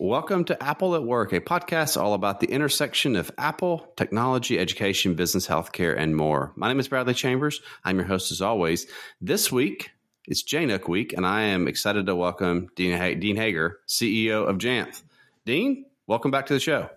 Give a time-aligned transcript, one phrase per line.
[0.00, 5.14] Welcome to Apple at Work, a podcast all about the intersection of Apple, technology, education,
[5.14, 6.52] business, healthcare, and more.
[6.54, 7.60] My name is Bradley Chambers.
[7.84, 8.86] I'm your host as always.
[9.20, 9.90] This week,
[10.24, 15.02] it's JNUC week, and I am excited to welcome Dean, Dean Hager, CEO of Jamf.
[15.44, 16.90] Dean, welcome back to the show.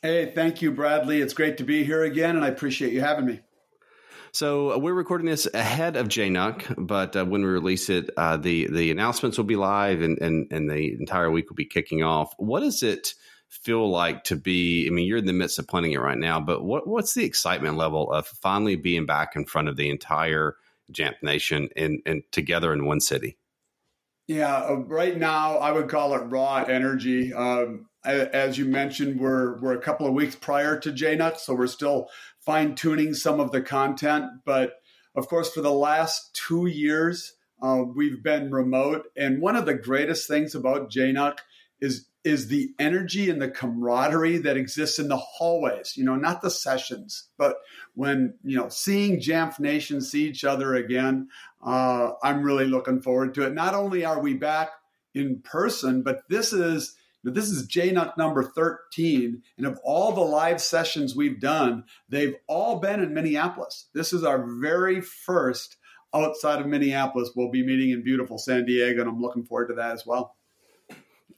[0.00, 1.20] Hey, thank you, Bradley.
[1.20, 3.40] It's great to be here again, and I appreciate you having me.
[4.36, 8.36] So uh, we're recording this ahead of JNUC, but uh, when we release it, uh,
[8.36, 12.02] the the announcements will be live, and, and and the entire week will be kicking
[12.02, 12.34] off.
[12.36, 13.14] What does it
[13.48, 14.86] feel like to be?
[14.86, 17.24] I mean, you're in the midst of planning it right now, but what what's the
[17.24, 20.56] excitement level of finally being back in front of the entire
[20.92, 23.38] Jamf Nation and and together in one city?
[24.26, 27.32] Yeah, uh, right now I would call it raw energy.
[27.32, 31.66] Um, as you mentioned, we're we're a couple of weeks prior to JNUC, so we're
[31.66, 32.08] still
[32.40, 34.26] fine tuning some of the content.
[34.44, 34.74] But
[35.14, 39.06] of course, for the last two years, uh, we've been remote.
[39.16, 41.38] And one of the greatest things about JNUC
[41.80, 45.96] is is the energy and the camaraderie that exists in the hallways.
[45.96, 47.56] You know, not the sessions, but
[47.94, 51.28] when you know seeing Jamf Nation see each other again.
[51.64, 53.52] Uh, I'm really looking forward to it.
[53.52, 54.70] Not only are we back
[55.14, 56.95] in person, but this is
[57.30, 59.42] this is JNUC number 13.
[59.58, 63.88] And of all the live sessions we've done, they've all been in Minneapolis.
[63.94, 65.76] This is our very first
[66.14, 67.30] outside of Minneapolis.
[67.34, 70.36] We'll be meeting in beautiful San Diego, and I'm looking forward to that as well.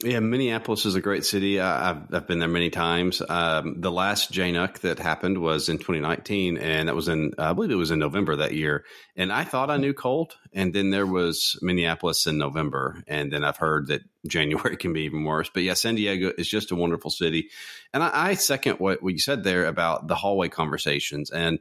[0.05, 1.59] Yeah, Minneapolis is a great city.
[1.59, 3.21] I've, I've been there many times.
[3.29, 7.73] Um, the last JNUC that happened was in 2019, and that was in, I believe
[7.73, 8.85] it was in November that year.
[9.17, 13.43] And I thought I knew cold, and then there was Minneapolis in November, and then
[13.43, 15.51] I've heard that January can be even worse.
[15.53, 17.49] But yeah, San Diego is just a wonderful city,
[17.93, 21.31] and I, I second what, what you said there about the hallway conversations.
[21.33, 21.59] And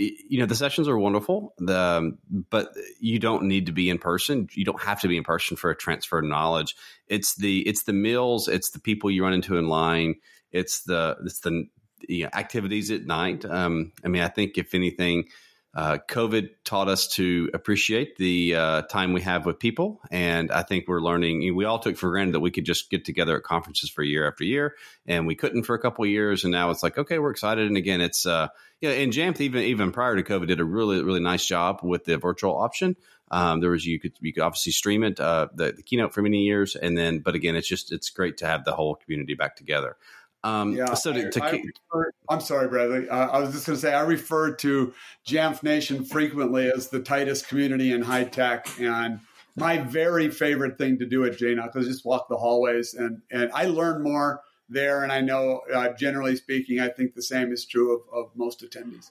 [0.00, 3.98] you know the sessions are wonderful the, um, but you don't need to be in
[3.98, 4.48] person.
[4.52, 6.74] You don't have to be in person for a transfer of knowledge.
[7.06, 10.16] It's the it's the meals it's the people you run into in line
[10.52, 11.66] it's the it's the
[12.08, 13.44] you know, activities at night.
[13.44, 15.24] Um, i mean i think if anything
[15.72, 20.62] uh, COVID taught us to appreciate the uh, time we have with people, and I
[20.62, 21.54] think we're learning.
[21.54, 24.26] We all took for granted that we could just get together at conferences for year
[24.26, 24.74] after year,
[25.06, 26.42] and we couldn't for a couple years.
[26.42, 27.68] And now it's like, okay, we're excited.
[27.68, 28.48] And again, it's uh.
[28.82, 32.16] And Jamf even even prior to COVID did a really really nice job with the
[32.16, 32.96] virtual option.
[33.30, 36.22] Um, there was you could you could obviously stream it uh, the, the keynote for
[36.22, 39.34] many years, and then but again, it's just it's great to have the whole community
[39.34, 39.96] back together.
[40.42, 43.08] Um, yeah, so to, to refer, I'm sorry, Bradley.
[43.08, 44.94] Uh, I was just going to say I refer to
[45.26, 49.20] Jamf Nation frequently as the tightest community in high tech, and
[49.56, 53.50] my very favorite thing to do at JNUC is just walk the hallways, and and
[53.52, 54.40] I learn more
[54.70, 55.02] there.
[55.02, 58.62] And I know, uh, generally speaking, I think the same is true of, of most
[58.62, 59.10] attendees.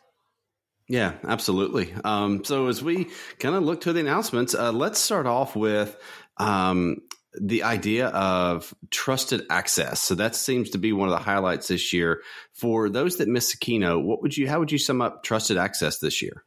[0.87, 1.93] Yeah, absolutely.
[2.03, 5.95] Um, so as we kind of look to the announcements, uh, let's start off with
[6.37, 7.01] um,
[7.33, 9.99] the idea of trusted access.
[9.99, 12.21] So that seems to be one of the highlights this year.
[12.53, 15.57] For those that missed the keynote, what would you how would you sum up trusted
[15.57, 16.43] access this year?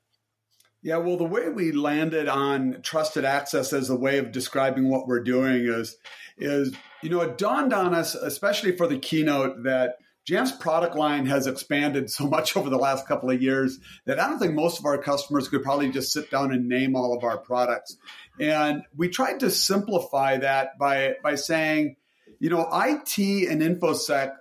[0.83, 5.07] Yeah, well, the way we landed on trusted access as a way of describing what
[5.07, 5.97] we're doing is
[6.39, 11.27] is you know it dawned on us, especially for the keynote, that Jamf's product line
[11.27, 14.79] has expanded so much over the last couple of years that I don't think most
[14.79, 17.97] of our customers could probably just sit down and name all of our products.
[18.39, 21.97] And we tried to simplify that by by saying,
[22.39, 24.35] you know, IT and infosec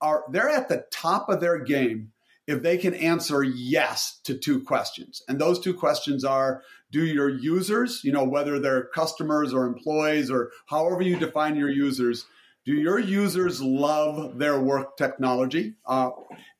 [0.00, 2.12] are they're at the top of their game
[2.46, 5.22] if they can answer yes to two questions.
[5.28, 10.30] And those two questions are do your users, you know, whether they're customers or employees
[10.30, 12.26] or however you define your users,
[12.66, 15.74] do your users love their work technology?
[15.86, 16.10] Uh,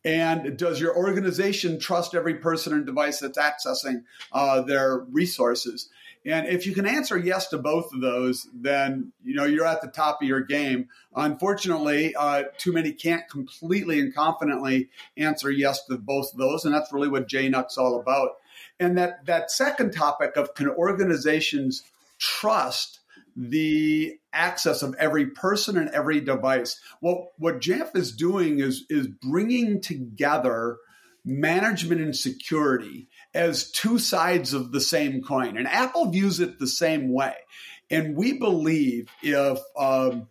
[0.05, 5.91] and does your organization trust every person and device that's accessing uh, their resources?
[6.25, 9.81] And if you can answer yes to both of those, then you know you're at
[9.81, 10.89] the top of your game.
[11.15, 16.75] Unfortunately, uh, too many can't completely and confidently answer yes to both of those, and
[16.75, 18.31] that's really what JNUC's all about.
[18.81, 21.83] And that that second topic of can organizations
[22.19, 23.01] trust
[23.37, 26.81] the access of every person and every device.
[27.01, 30.79] Well, what Jamf is doing is, is bringing together
[31.25, 35.57] management and security as two sides of the same coin.
[35.59, 37.35] And Apple views it the same way.
[37.91, 40.29] And we believe if um,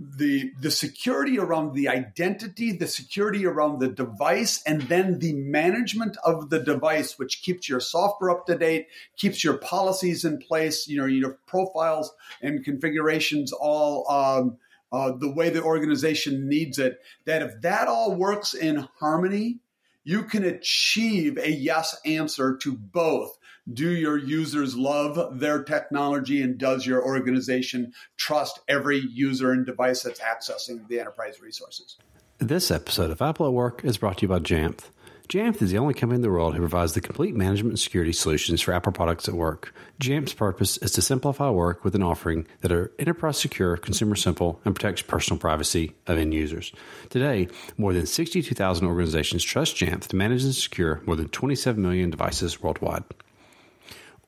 [0.00, 6.16] the the security around the identity, the security around the device, and then the management
[6.24, 8.86] of the device, which keeps your software up to date,
[9.16, 14.56] keeps your policies in place, you know, your profiles and configurations all um,
[14.90, 16.98] uh, the way the organization needs it.
[17.26, 19.58] That if that all works in harmony,
[20.04, 23.36] you can achieve a yes answer to both
[23.72, 30.02] do your users love their technology and does your organization trust every user and device
[30.02, 31.96] that's accessing the enterprise resources?
[32.38, 34.84] This episode of Apple at Work is brought to you by Jamf.
[35.30, 38.12] Jamf is the only company in the world who provides the complete management and security
[38.12, 39.72] solutions for Apple products at work.
[40.02, 44.60] Jamf's purpose is to simplify work with an offering that are enterprise secure, consumer simple,
[44.64, 46.72] and protects personal privacy of end users.
[47.10, 47.46] Today,
[47.78, 52.60] more than 62,000 organizations trust Jamf to manage and secure more than 27 million devices
[52.60, 53.04] worldwide.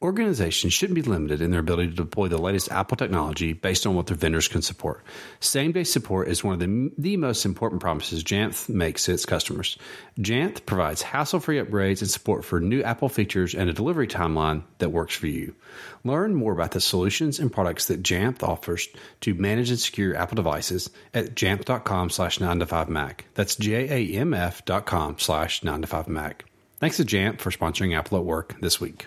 [0.03, 3.95] Organizations shouldn't be limited in their ability to deploy the latest Apple technology based on
[3.95, 5.05] what their vendors can support.
[5.39, 9.25] Same day support is one of the, the most important promises Jamf makes to its
[9.25, 9.79] customers.
[10.19, 14.65] Jamf provides hassle free upgrades and support for new Apple features and a delivery timeline
[14.79, 15.55] that works for you.
[16.03, 18.89] Learn more about the solutions and products that Jamf offers
[19.21, 23.27] to manage and secure Apple devices at jamf.com slash 9 to 5 Mac.
[23.35, 26.45] That's J A M F dot com slash 9 to 5 Mac.
[26.81, 29.07] Thanks to Jamf for sponsoring Apple at Work this week.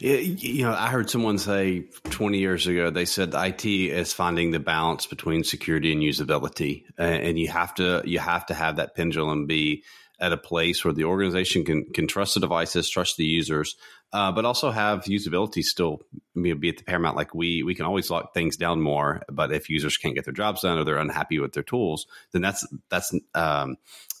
[0.00, 4.60] You know, I heard someone say 20 years ago, they said IT is finding the
[4.60, 6.84] balance between security and usability.
[6.98, 9.84] And you have to, you have to have that pendulum be
[10.20, 13.76] at a place where the organization can, can trust the devices, trust the users,
[14.12, 16.02] uh, but also have usability still
[16.34, 17.16] be at the paramount.
[17.16, 20.32] Like we we can always lock things down more, but if users can't get their
[20.32, 23.76] jobs done or they're unhappy with their tools, then that's that's um,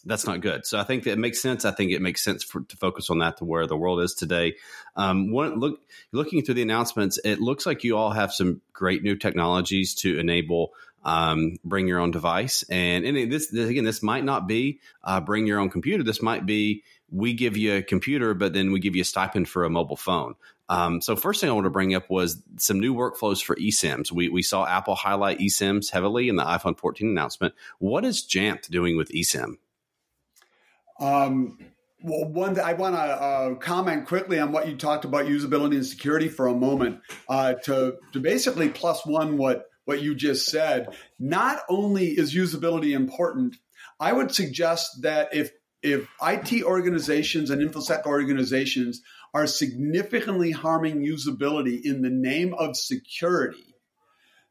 [0.06, 0.66] that's not good.
[0.66, 1.64] So I think it makes sense.
[1.64, 4.14] I think it makes sense for, to focus on that to where the world is
[4.14, 4.56] today.
[4.96, 5.80] Um, one look
[6.12, 10.18] looking through the announcements, it looks like you all have some great new technologies to
[10.18, 10.72] enable
[11.04, 12.64] um, bring your own device.
[12.70, 16.02] And, and this, this, again, this might not be uh, bring your own computer.
[16.02, 19.48] This might be we give you a computer, but then we give you a stipend
[19.48, 20.34] for a mobile phone.
[20.68, 24.10] Um, so first thing I want to bring up was some new workflows for eSIMs.
[24.10, 27.54] We, we saw Apple highlight eSIMs heavily in the iPhone 14 announcement.
[27.78, 29.56] What is Jamf doing with eSIM?
[31.00, 31.58] Um,
[32.02, 35.86] well, one, I want to uh, comment quickly on what you talked about usability and
[35.86, 40.88] security for a moment uh, to to basically plus one what what you just said.
[41.18, 43.56] Not only is usability important,
[43.98, 45.50] I would suggest that if
[45.82, 49.02] if IT organizations and infosec organizations
[49.32, 53.74] are significantly harming usability in the name of security,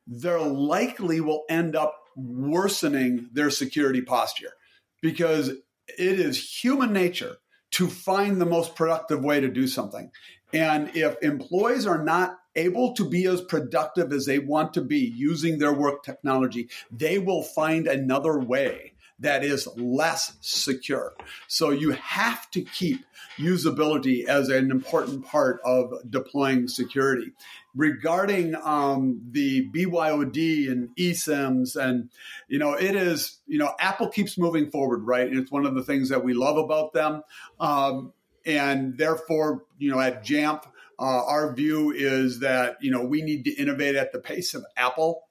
[0.08, 4.54] they likely will end up worsening their security posture
[5.02, 5.52] because
[5.88, 7.38] it is human nature
[7.72, 10.12] to find the most productive way to do something.
[10.54, 15.00] And if employees are not able to be as productive as they want to be
[15.00, 21.14] using their work technology, they will find another way that is less secure.
[21.48, 23.04] So you have to keep
[23.38, 27.32] usability as an important part of deploying security.
[27.76, 32.10] Regarding um, the BYOD and eSIMs, and
[32.48, 35.28] you know, it is you know, Apple keeps moving forward, right?
[35.28, 37.24] And it's one of the things that we love about them,
[37.60, 38.14] um,
[38.46, 40.66] and therefore, you know, at Jamf,
[41.00, 44.64] uh, our view is that you know we need to innovate at the pace of
[44.78, 45.24] Apple.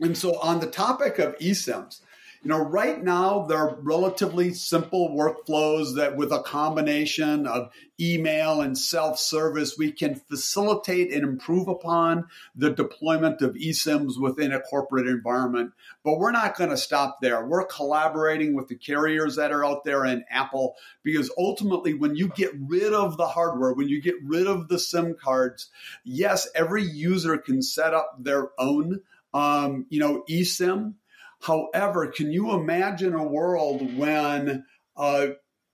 [0.00, 2.00] And so, on the topic of eSIMs,
[2.42, 7.70] you know, right now they're relatively simple workflows that with a combination of
[8.00, 12.26] email and self-service, we can facilitate and improve upon
[12.56, 15.72] the deployment of eSIMs within a corporate environment.
[16.02, 17.44] But we're not going to stop there.
[17.44, 22.28] We're collaborating with the carriers that are out there and Apple because ultimately when you
[22.28, 25.68] get rid of the hardware, when you get rid of the SIM cards,
[26.04, 29.02] yes, every user can set up their own
[29.32, 30.94] um, you know, eSIM
[31.40, 34.64] However, can you imagine a world when
[34.96, 35.28] uh,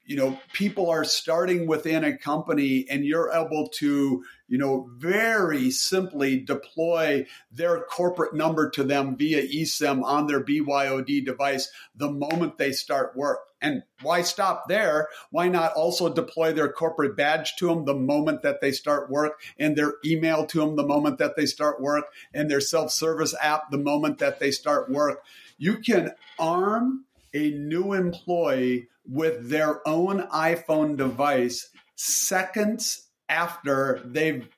[0.07, 5.71] you know people are starting within a company and you're able to you know very
[5.71, 12.57] simply deploy their corporate number to them via eSIM on their BYOD device the moment
[12.57, 15.09] they start work and why stop there?
[15.31, 19.41] Why not also deploy their corporate badge to them the moment that they start work
[19.59, 23.71] and their email to them the moment that they start work and their self-service app
[23.71, 25.25] the moment that they start work?
[25.59, 34.49] You can arm a new employee with their own iPhone device seconds after they've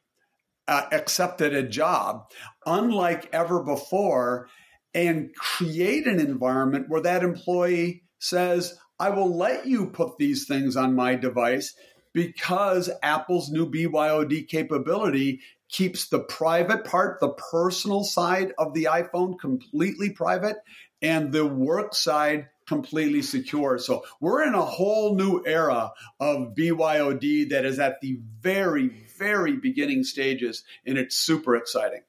[0.67, 2.31] uh, accepted a job,
[2.67, 4.49] unlike ever before,
[4.93, 10.77] and create an environment where that employee says, I will let you put these things
[10.77, 11.75] on my device
[12.13, 19.39] because Apple's new BYOD capability keeps the private part, the personal side of the iPhone
[19.39, 20.57] completely private,
[21.01, 23.79] and the work side completely secure.
[23.79, 29.57] So we're in a whole new era of BYOD that is at the very, very
[29.57, 32.03] beginning stages, and it's super exciting.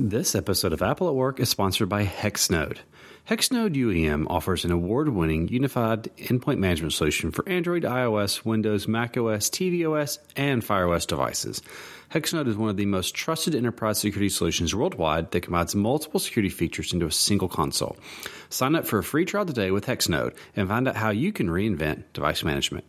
[0.00, 2.78] This episode of Apple at Work is sponsored by Hexnode.
[3.28, 9.50] Hexnode UEM offers an award winning unified endpoint management solution for Android, iOS, Windows, macOS,
[9.50, 11.62] tvOS, and FireOS devices.
[12.12, 16.48] Hexnode is one of the most trusted enterprise security solutions worldwide that combines multiple security
[16.48, 17.96] features into a single console.
[18.50, 21.48] Sign up for a free trial today with Hexnode and find out how you can
[21.48, 22.84] reinvent device management.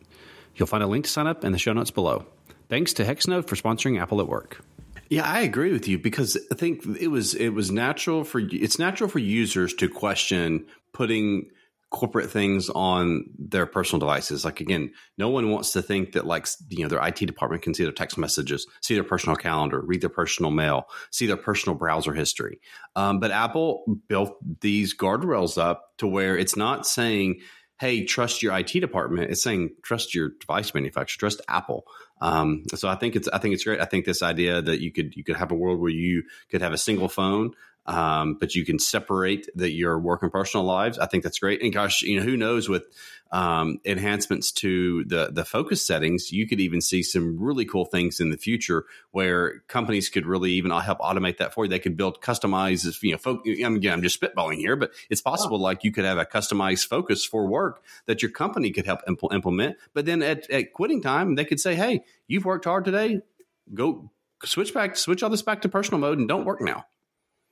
[0.54, 2.28] You'll find a link to sign up in the show notes below.
[2.70, 4.64] Thanks to Hexnode for sponsoring Apple at Work.
[5.10, 8.78] Yeah, I agree with you because I think it was it was natural for it's
[8.78, 11.50] natural for users to question putting
[11.92, 14.46] corporate things on their personal devices.
[14.46, 17.74] Like again, no one wants to think that like you know their IT department can
[17.74, 21.76] see their text messages, see their personal calendar, read their personal mail, see their personal
[21.76, 22.60] browser history.
[22.96, 27.40] Um, but Apple built these guardrails up to where it's not saying
[27.80, 29.32] hey, trust your IT department.
[29.32, 31.86] It's saying trust your device manufacturer, trust Apple.
[32.22, 33.80] Um, so I think it's I think it's great.
[33.80, 36.62] I think this idea that you could you could have a world where you could
[36.62, 37.52] have a single phone
[37.86, 41.00] um, but you can separate that your work and personal lives.
[41.00, 41.64] I think that's great.
[41.64, 42.86] And gosh, you know, who knows with
[43.32, 48.20] um, enhancements to the the focus settings, you could even see some really cool things
[48.20, 51.70] in the future where companies could really even help automate that for you.
[51.70, 55.58] They could build customized, you know, fo- again, I'm just spitballing here, but it's possible
[55.58, 55.62] oh.
[55.62, 59.34] like you could have a customized focus for work that your company could help impl-
[59.34, 59.78] implement.
[59.94, 63.22] But then at, at quitting time, they could say, "Hey, you've worked hard today.
[63.74, 64.12] Go
[64.44, 66.86] switch back, switch all this back to personal mode, and don't work now."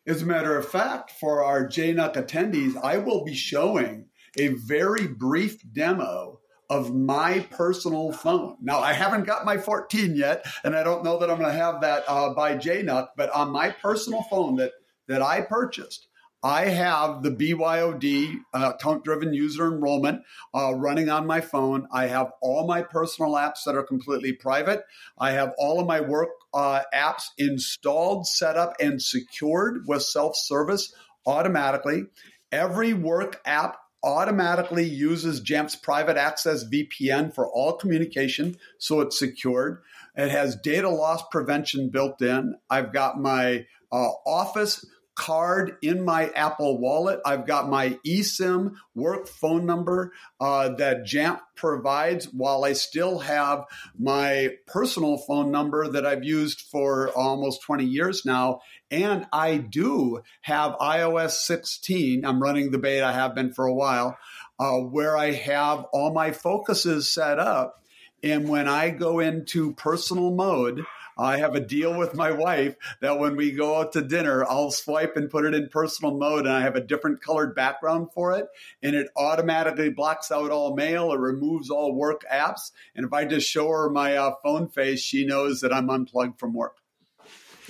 [0.08, 4.06] As a matter of fact, for our JNUC attendees, I will be showing
[4.38, 8.56] a very brief demo of my personal phone.
[8.62, 11.58] Now, I haven't got my 14 yet, and I don't know that I'm going to
[11.58, 14.72] have that uh, by JNUC, but on my personal phone that,
[15.10, 16.08] that I purchased,
[16.44, 20.22] I have the BYOD uh, account driven user enrollment
[20.54, 21.88] uh, running on my phone.
[21.92, 24.84] I have all my personal apps that are completely private.
[25.18, 30.36] I have all of my work uh, apps installed, set up, and secured with self
[30.36, 30.94] service
[31.26, 32.06] automatically.
[32.52, 39.82] Every work app automatically uses Jamf's private access VPN for all communication, so it's secured.
[40.16, 42.56] It has data loss prevention built in.
[42.70, 44.86] I've got my uh, Office
[45.18, 47.20] card in my Apple Wallet.
[47.26, 53.66] I've got my eSIM work phone number uh, that Jamf provides, while I still have
[53.98, 58.62] my personal phone number that I've used for almost 20 years now.
[58.92, 62.24] And I do have iOS 16.
[62.24, 64.18] I'm running the beta, I have been for a while,
[64.60, 67.84] uh, where I have all my focuses set up.
[68.24, 70.84] And when I go into personal mode,
[71.18, 74.72] I have a deal with my wife that when we go out to dinner, I'll
[74.72, 78.38] swipe and put it in personal mode and I have a different colored background for
[78.38, 78.48] it.
[78.82, 82.72] And it automatically blocks out all mail or removes all work apps.
[82.96, 86.40] And if I just show her my uh, phone face, she knows that I'm unplugged
[86.40, 86.78] from work.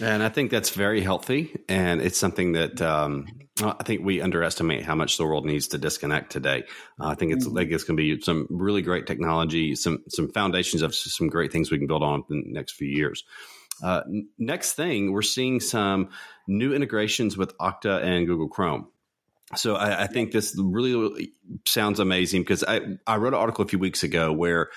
[0.02, 1.56] And I think that's very healthy.
[1.68, 3.28] And it's something that um,
[3.64, 6.64] I think we underestimate how much the world needs to disconnect today.
[7.00, 10.32] Uh, I think it's like it's going to be some really great technology, some some
[10.32, 13.24] foundations of some great things we can build on in the next few years.
[13.84, 14.02] Uh,
[14.38, 16.10] next thing, we're seeing some
[16.48, 18.88] new integrations with Okta and Google Chrome.
[19.56, 21.32] So I, I think this really
[21.66, 24.70] sounds amazing because I, I wrote an article a few weeks ago where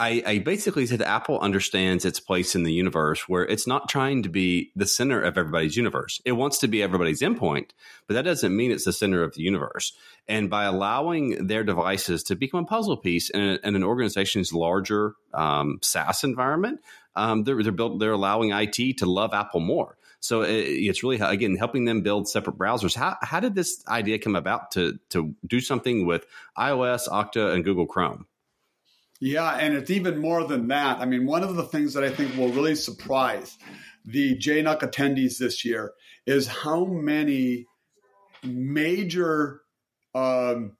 [0.00, 4.22] I, I, basically said Apple understands its place in the universe where it's not trying
[4.22, 6.22] to be the center of everybody's universe.
[6.24, 7.70] It wants to be everybody's endpoint,
[8.06, 9.92] but that doesn't mean it's the center of the universe.
[10.26, 14.54] And by allowing their devices to become a puzzle piece in, a, in an organization's
[14.54, 16.80] larger um, SaaS environment,
[17.14, 19.98] um, they're, they're, built, they're allowing IT to love Apple more.
[20.20, 22.94] So it, it's really again helping them build separate browsers.
[22.94, 26.26] How, how did this idea come about to to do something with
[26.56, 28.26] iOS, Okta, and Google Chrome?
[29.20, 30.98] Yeah, and it's even more than that.
[30.98, 33.58] I mean, one of the things that I think will really surprise
[34.04, 35.92] the JNUC attendees this year
[36.26, 37.66] is how many
[38.42, 39.60] major
[40.14, 40.76] um,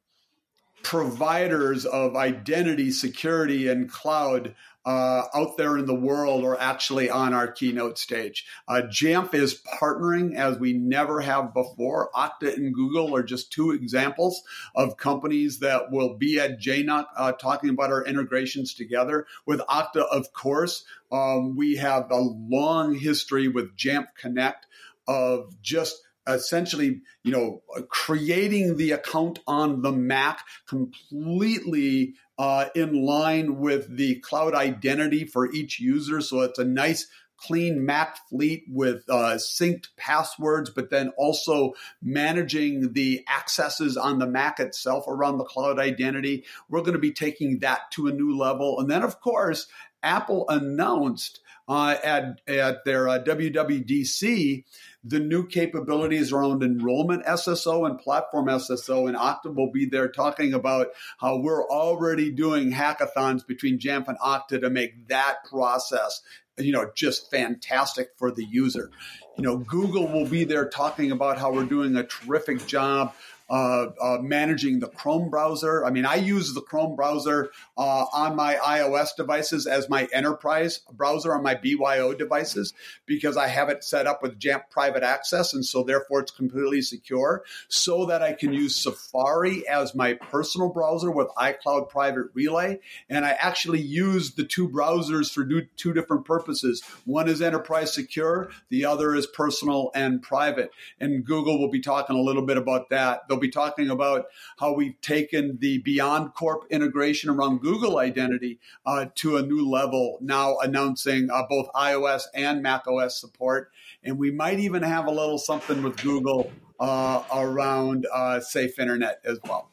[0.91, 7.33] providers of identity, security, and cloud uh, out there in the world are actually on
[7.33, 8.45] our keynote stage.
[8.67, 12.11] Uh, Jamf is partnering as we never have before.
[12.13, 14.43] Okta and Google are just two examples
[14.75, 19.29] of companies that will be at JNUC uh, talking about our integrations together.
[19.47, 20.83] With Okta, of course,
[21.13, 24.67] um, we have a long history with Jamf Connect
[25.07, 33.59] of just essentially, you know, creating the account on the Mac completely uh, in line
[33.59, 36.21] with the cloud identity for each user.
[36.21, 37.07] So it's a nice
[37.41, 41.73] clean Mac fleet with uh, synced passwords, but then also
[42.03, 46.45] managing the accesses on the Mac itself around the cloud identity.
[46.69, 48.79] We're going to be taking that to a new level.
[48.79, 49.67] And then, of course,
[50.03, 54.65] Apple announced uh, at, at their uh, WWDC
[55.03, 59.09] the new capabilities around enrollment SSO and platform SSO.
[59.09, 60.89] And Okta will be there talking about
[61.19, 66.21] how we're already doing hackathons between Jamf and Okta to make that process
[66.59, 68.91] you know just fantastic for the user
[69.37, 73.15] you know google will be there talking about how we're doing a terrific job
[73.51, 75.85] uh, uh, managing the Chrome browser.
[75.85, 80.81] I mean, I use the Chrome browser uh, on my iOS devices as my enterprise
[80.93, 82.73] browser on my BYO devices
[83.07, 86.81] because I have it set up with Jamf Private Access, and so therefore it's completely
[86.81, 92.79] secure, so that I can use Safari as my personal browser with iCloud Private Relay,
[93.09, 95.45] and I actually use the two browsers for
[95.77, 96.83] two different purposes.
[97.05, 102.15] One is enterprise secure, the other is personal and private, and Google will be talking
[102.15, 103.27] a little bit about that.
[103.29, 104.27] They'll be talking about
[104.59, 110.59] how we've taken the BeyondCorp integration around Google Identity uh, to a new level, now
[110.59, 113.71] announcing uh, both iOS and Mac OS support.
[114.03, 119.21] And we might even have a little something with Google uh, around uh, safe internet
[119.25, 119.71] as well.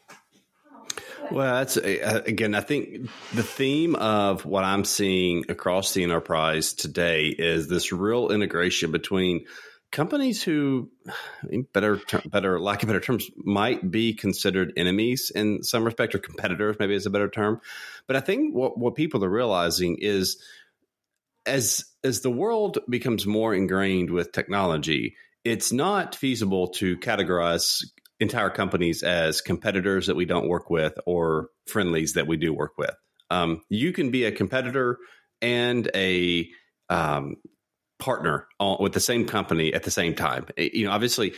[1.32, 7.26] Well, that's again, I think the theme of what I'm seeing across the enterprise today
[7.28, 9.46] is this real integration between
[9.92, 10.92] companies who
[11.74, 16.76] better better lack of better terms might be considered enemies in some respect or competitors
[16.80, 17.62] maybe is a better term.
[18.08, 20.42] But i think what, what people are realizing is
[21.46, 25.16] as as the world becomes more ingrained with technology
[25.46, 27.84] it's not feasible to categorize
[28.20, 32.78] entire companies as competitors that we don't work with or friendlies that we do work
[32.78, 32.96] with.
[33.30, 34.98] Um, you can be a competitor
[35.42, 36.50] and a
[36.90, 37.36] um,
[38.00, 38.48] partner
[38.80, 40.46] with the same company at the same time.
[40.58, 41.34] You know, obviously,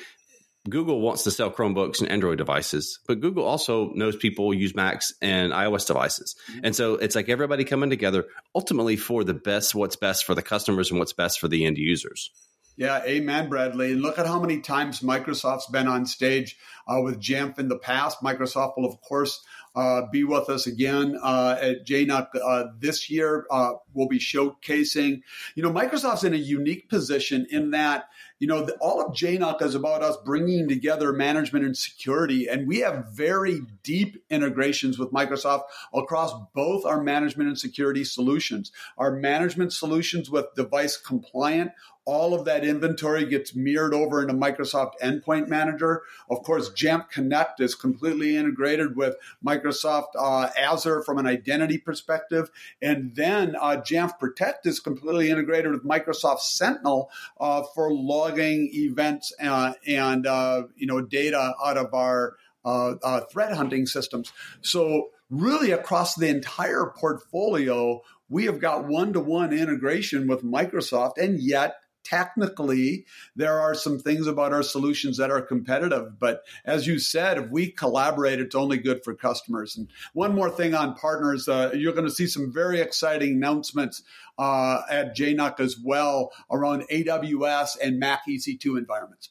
[0.67, 5.13] Google wants to sell Chromebooks and Android devices, but Google also knows people use Macs
[5.21, 6.35] and iOS devices.
[6.51, 6.59] Mm-hmm.
[6.65, 10.41] And so it's like everybody coming together ultimately for the best, what's best for the
[10.41, 12.29] customers and what's best for the end users.
[12.75, 13.91] Yeah, amen, Bradley.
[13.91, 16.55] And look at how many times Microsoft's been on stage
[16.87, 18.21] uh, with Jamf in the past.
[18.21, 19.41] Microsoft will, of course,
[19.75, 23.45] uh, be with us again uh, at JNUC uh, this year.
[23.51, 25.21] Uh, we'll be showcasing.
[25.55, 28.09] You know, Microsoft's in a unique position in that
[28.39, 32.47] you know, the, all of JNUC is about us bringing together management and security.
[32.47, 35.63] And we have very deep integrations with Microsoft
[35.93, 38.71] across both our management and security solutions.
[38.97, 41.71] Our management solutions with device compliant,
[42.05, 46.01] all of that inventory gets mirrored over into Microsoft Endpoint Manager.
[46.29, 52.49] Of course, Jamf Connect is completely integrated with Microsoft uh, Azure from an identity perspective.
[52.81, 59.33] And then uh, Jamf Protect is completely integrated with Microsoft Sentinel uh, for logging events
[59.41, 62.35] uh, and uh, you know data out of our
[62.65, 64.31] uh, threat hunting systems.
[64.61, 71.17] So really across the entire portfolio, we have got one to one integration with Microsoft,
[71.17, 71.75] and yet
[72.09, 77.37] technically there are some things about our solutions that are competitive but as you said
[77.37, 79.77] if we collaborate it's only good for customers.
[79.77, 84.03] And one more thing on partners uh, you're going to see some very exciting announcements
[84.37, 89.29] uh, at jnuc as well around aws and mac ec2 environments.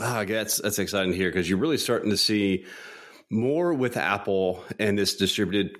[0.00, 2.64] Ah, that's that's exciting to hear because you're really starting to see
[3.30, 5.78] more with apple and this distributed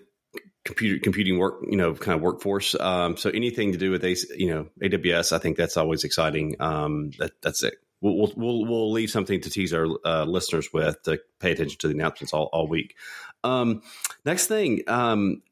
[0.66, 2.74] computer computing work, you know, kind of workforce.
[2.78, 6.56] Um, so anything to do with a, you know, AWS, I think that's always exciting.
[6.60, 7.76] Um, that, that's it.
[8.02, 11.88] We'll, we'll, we'll leave something to tease our uh, listeners with to pay attention to
[11.88, 12.94] the announcements all, all week.
[13.42, 13.82] Um,
[14.24, 15.42] next thing, um,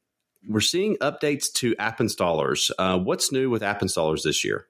[0.47, 2.69] we're seeing updates to app installers.
[2.77, 4.67] Uh, what's new with app installers this year?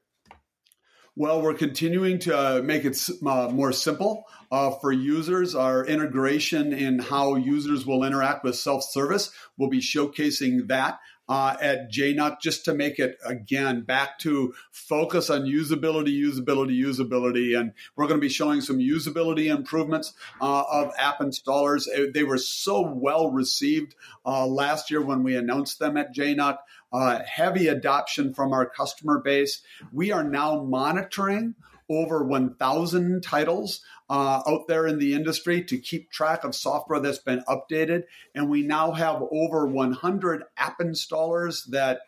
[1.18, 5.56] Well, we're continuing to uh, make it uh, more simple uh, for users.
[5.56, 11.00] Our integration in how users will interact with self service, we'll be showcasing that.
[11.28, 17.60] Uh, at JNUC just to make it again back to focus on usability, usability, usability.
[17.60, 21.88] And we're going to be showing some usability improvements uh, of app installers.
[22.14, 26.58] They were so well received uh, last year when we announced them at JNUC
[26.96, 29.62] uh, heavy adoption from our customer base.
[29.92, 31.56] We are now monitoring
[31.90, 37.20] over 1,000 titles uh, out there in the industry to keep track of software that's
[37.20, 38.04] been updated.
[38.34, 42.02] And we now have over 100 app installers that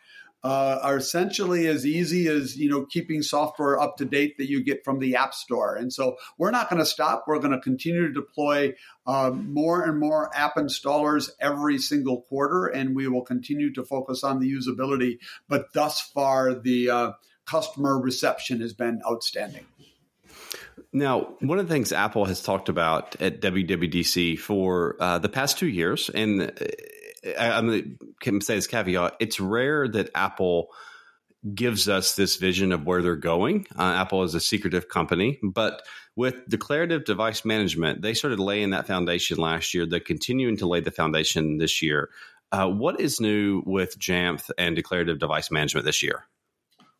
[0.44, 4.62] uh, are essentially as easy as you know keeping software up to date that you
[4.62, 5.74] get from the app store.
[5.74, 7.24] And so we're not going to stop.
[7.26, 8.74] We're going to continue to deploy
[9.06, 14.22] uh, more and more app installers every single quarter and we will continue to focus
[14.22, 15.18] on the usability.
[15.48, 17.12] But thus far the uh,
[17.44, 19.66] customer reception has been outstanding
[20.92, 25.58] now, one of the things Apple has talked about at WWDC for uh, the past
[25.58, 26.52] two years, and
[27.38, 30.68] I, am going to say this caveat: it's rare that Apple
[31.54, 33.66] gives us this vision of where they're going.
[33.78, 35.82] Uh, Apple is a secretive company, but
[36.16, 39.86] with declarative device management, they started laying that foundation last year.
[39.86, 42.10] They're continuing to lay the foundation this year.
[42.50, 46.24] Uh, what is new with Jamf and declarative device management this year?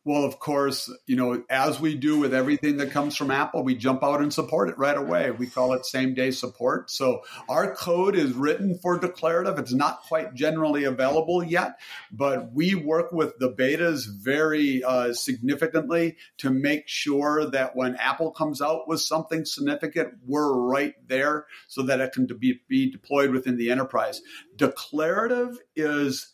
[0.05, 3.75] Well, of course, you know, as we do with everything that comes from Apple, we
[3.75, 5.29] jump out and support it right away.
[5.29, 6.89] We call it same day support.
[6.89, 9.59] So our code is written for declarative.
[9.59, 11.79] It's not quite generally available yet,
[12.13, 18.31] but we work with the betas very uh, significantly to make sure that when Apple
[18.31, 23.31] comes out with something significant, we're right there so that it can be, be deployed
[23.31, 24.21] within the enterprise.
[24.55, 26.33] Declarative is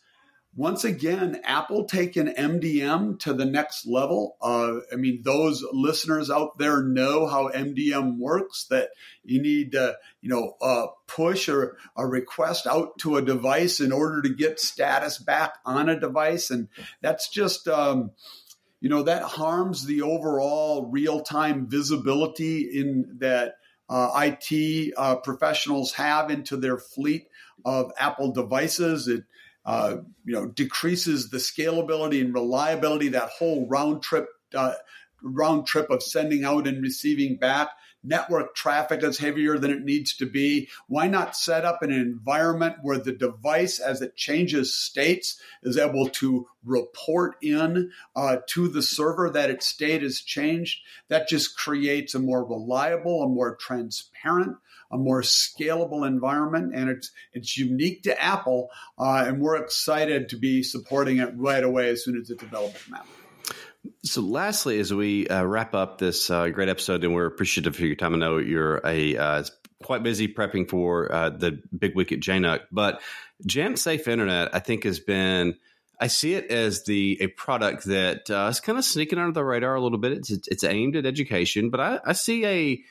[0.56, 4.36] once again, Apple taking MDM to the next level.
[4.40, 8.64] Uh, I mean, those listeners out there know how MDM works.
[8.70, 8.88] That
[9.22, 13.92] you need to, you know, uh, push or a request out to a device in
[13.92, 16.68] order to get status back on a device, and
[17.02, 17.68] that's just.
[17.68, 18.12] Um,
[18.78, 23.54] you know that harms the overall real-time visibility in that
[23.88, 27.28] uh, IT uh, professionals have into their fleet
[27.64, 29.08] of Apple devices.
[29.08, 29.24] It
[29.66, 34.74] uh, you know, decreases the scalability and reliability, that whole round trip, uh,
[35.22, 37.68] round trip of sending out and receiving back.
[38.06, 40.68] Network traffic is heavier than it needs to be.
[40.86, 46.08] Why not set up an environment where the device, as it changes states, is able
[46.10, 50.80] to report in uh, to the server that its state has changed?
[51.08, 54.56] That just creates a more reliable, a more transparent,
[54.90, 60.36] a more scalable environment, and it's it's unique to Apple, uh, and we're excited to
[60.36, 63.25] be supporting it right away as soon as it's available from Apple.
[64.02, 67.84] So, lastly, as we uh, wrap up this uh, great episode, and we're appreciative for
[67.84, 68.14] your time.
[68.14, 69.44] I know you're a uh,
[69.82, 73.00] quite busy prepping for uh, the big week at JNUC, but
[73.46, 75.56] Jamf Safe Internet, I think, has been.
[75.98, 79.44] I see it as the a product that uh, is kind of sneaking under the
[79.44, 80.12] radar a little bit.
[80.12, 82.82] It's it's aimed at education, but I, I see a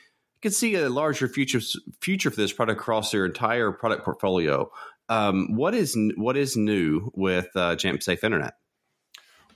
[0.42, 1.60] can see a larger future
[2.00, 4.70] future for this product across their entire product portfolio.
[5.08, 8.54] Um, what is what is new with uh, Jamf Safe Internet?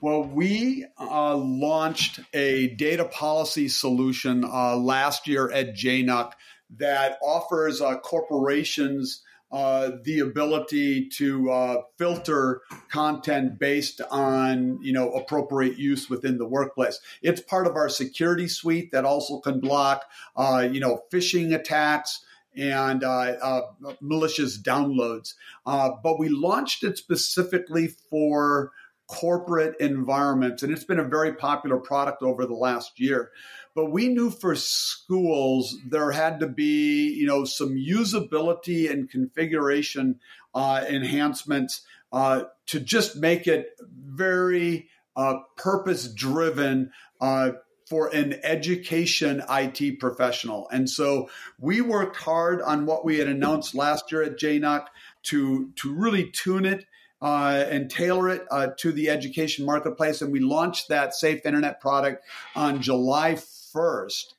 [0.02, 6.32] Well, we uh, launched a data policy solution uh, last year at JNUC
[6.78, 15.12] that offers uh, corporations uh, the ability to uh, filter content based on you know
[15.12, 16.98] appropriate use within the workplace.
[17.20, 22.24] It's part of our security suite that also can block uh, you know phishing attacks
[22.56, 23.08] and uh,
[23.42, 23.60] uh,
[24.00, 25.34] malicious downloads.
[25.64, 28.72] but we launched it specifically for
[29.10, 33.32] corporate environments, and it's been a very popular product over the last year.
[33.74, 40.20] But we knew for schools there had to be, you know, some usability and configuration
[40.54, 47.50] uh, enhancements uh, to just make it very uh, purpose driven uh,
[47.88, 50.68] for an education IT professional.
[50.70, 54.86] And so we worked hard on what we had announced last year at JNUC
[55.24, 56.86] to, to really tune it
[57.22, 60.22] uh, and tailor it uh, to the education marketplace.
[60.22, 64.34] And we launched that Safe Internet product on July 1st.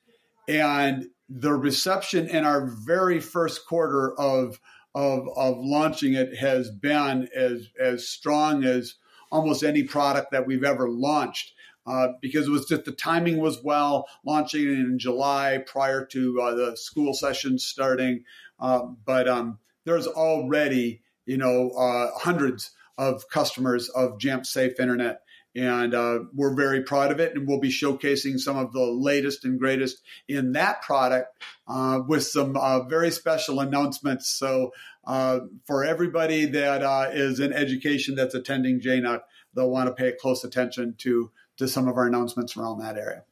[0.48, 4.60] And the reception in our very first quarter of,
[4.94, 8.96] of, of launching it has been as, as strong as
[9.30, 11.52] almost any product that we've ever launched.
[11.84, 16.54] Uh, because it was just the timing was well, launching in July prior to uh,
[16.54, 18.22] the school session starting.
[18.60, 25.20] Uh, but um, there's already, you know, uh, hundreds of customers of Jamf Safe Internet
[25.54, 27.34] and uh, we're very proud of it.
[27.34, 32.24] And we'll be showcasing some of the latest and greatest in that product uh, with
[32.24, 34.30] some uh, very special announcements.
[34.30, 34.72] So,
[35.04, 39.20] uh, for everybody that uh, is in education that's attending JNUC,
[39.54, 43.24] they'll want to pay close attention to to some of our announcements around that area.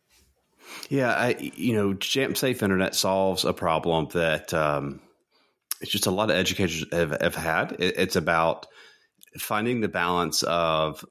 [0.88, 5.00] Yeah, I, you know, Jamf Safe Internet solves a problem that um,
[5.80, 7.72] it's just a lot of educators have, have had.
[7.72, 8.66] It, it's about
[9.38, 11.04] finding the balance of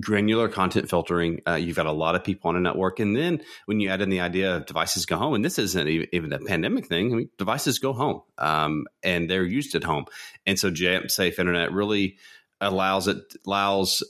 [0.00, 1.40] granular content filtering.
[1.46, 4.02] Uh, you've got a lot of people on a network, and then when you add
[4.02, 7.12] in the idea of devices go home, and this isn't even a pandemic thing.
[7.12, 10.06] I mean, devices go home, um, and they're used at home,
[10.46, 12.18] and so Jamf Safe Internet really
[12.60, 14.02] allows it allows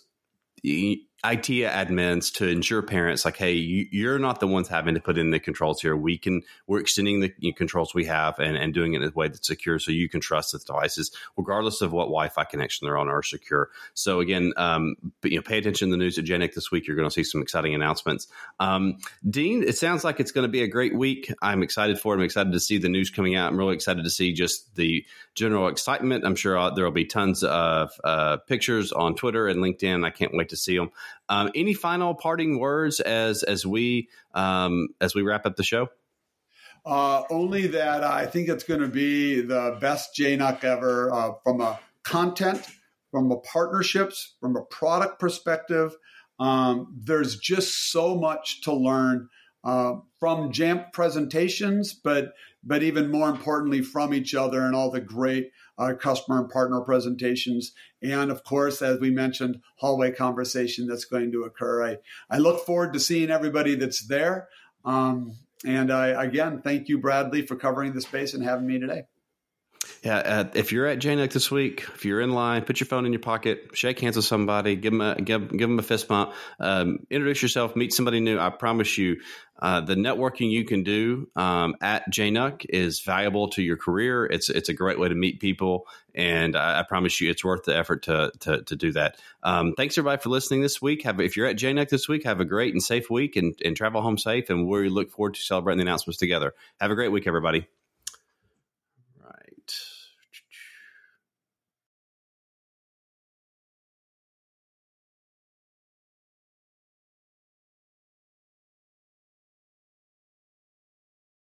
[1.24, 5.18] IT admins to ensure parents like, hey, you, are not the ones having to put
[5.18, 5.96] in the controls here.
[5.96, 9.26] We can we're extending the controls we have and, and doing it in a way
[9.26, 13.08] that's secure, so you can trust the devices, regardless of what Wi-Fi connection they're on,
[13.08, 13.70] are secure.
[13.94, 16.86] So again, um, but, you know, pay attention to the news at JNUC this week.
[16.86, 18.28] You're going to see some exciting announcements.
[18.60, 21.32] Um, Dean, it sounds like it's going to be a great week.
[21.42, 22.18] I'm excited for it.
[22.18, 23.50] I'm excited to see the news coming out.
[23.50, 25.04] I'm really excited to see just the
[25.34, 26.24] general excitement.
[26.24, 30.04] I'm sure uh, there will be tons of uh, pictures on Twitter and LinkedIn.
[30.04, 30.90] I can't wait to see them.
[31.28, 35.88] Um, any final parting words as as we um, as we wrap up the show?
[36.86, 41.60] Uh, only that I think it's going to be the best JNUC ever uh, from
[41.60, 42.66] a content,
[43.10, 45.94] from a partnerships, from a product perspective.
[46.40, 49.28] Um, there's just so much to learn
[49.64, 55.00] uh, from Jamf presentations, but but even more importantly from each other and all the
[55.00, 61.04] great uh, customer and partner presentations, and of course, as we mentioned, hallway conversation that's
[61.04, 61.84] going to occur.
[61.84, 61.98] I
[62.30, 64.48] I look forward to seeing everybody that's there.
[64.84, 69.04] Um, and I, again, thank you, Bradley, for covering the space and having me today.
[70.02, 73.04] Yeah, uh, if you're at JNUC this week, if you're in line, put your phone
[73.04, 76.06] in your pocket, shake hands with somebody, give them a give, give them a fist
[76.06, 78.38] bump, um, introduce yourself, meet somebody new.
[78.38, 79.20] I promise you,
[79.58, 84.24] uh, the networking you can do um, at JNUC is valuable to your career.
[84.24, 87.64] It's it's a great way to meet people, and I, I promise you, it's worth
[87.64, 89.20] the effort to to, to do that.
[89.42, 91.02] Um, thanks everybody for listening this week.
[91.02, 93.76] Have if you're at JNUC this week, have a great and safe week, and, and
[93.76, 94.48] travel home safe.
[94.48, 96.54] And we look forward to celebrating the announcements together.
[96.80, 97.66] Have a great week, everybody.